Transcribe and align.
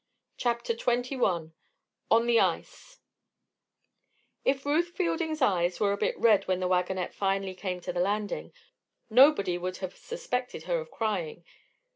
CHAPTER 0.37 0.73
XXI 0.73 1.51
ON 2.09 2.25
THE 2.25 2.39
ICE 2.39 3.01
If 4.43 4.65
Ruth 4.65 4.87
Fielding's 4.95 5.43
eyes 5.43 5.79
were 5.79 5.91
a 5.91 5.97
bit 5.97 6.17
red 6.17 6.47
when 6.47 6.59
the 6.59 6.67
wagonette 6.67 7.13
finally 7.13 7.53
came 7.53 7.79
to 7.81 7.93
the 7.93 7.99
landing, 7.99 8.51
nobody 9.11 9.59
would 9.59 9.77
have 9.77 9.95
suspected 9.95 10.63
her 10.63 10.79
of 10.79 10.89
crying. 10.89 11.43